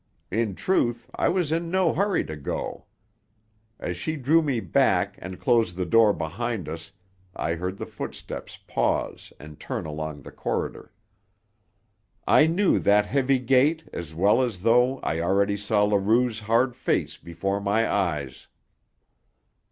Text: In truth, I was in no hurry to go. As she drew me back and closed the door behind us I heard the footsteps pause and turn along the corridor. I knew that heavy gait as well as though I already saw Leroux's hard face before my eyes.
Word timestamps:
In 0.31 0.55
truth, 0.55 1.11
I 1.13 1.29
was 1.29 1.51
in 1.51 1.69
no 1.69 1.93
hurry 1.93 2.23
to 2.25 2.35
go. 2.35 2.85
As 3.79 3.95
she 3.97 4.15
drew 4.15 4.41
me 4.41 4.59
back 4.59 5.13
and 5.19 5.39
closed 5.39 5.75
the 5.75 5.85
door 5.85 6.11
behind 6.11 6.67
us 6.67 6.91
I 7.35 7.53
heard 7.53 7.77
the 7.77 7.85
footsteps 7.85 8.57
pause 8.65 9.31
and 9.39 9.59
turn 9.59 9.85
along 9.85 10.23
the 10.23 10.31
corridor. 10.31 10.91
I 12.25 12.47
knew 12.47 12.79
that 12.79 13.05
heavy 13.05 13.37
gait 13.37 13.87
as 13.93 14.15
well 14.15 14.41
as 14.41 14.61
though 14.63 14.97
I 15.01 15.19
already 15.19 15.55
saw 15.55 15.83
Leroux's 15.83 16.39
hard 16.39 16.75
face 16.75 17.17
before 17.17 17.61
my 17.61 17.87
eyes. 17.87 18.47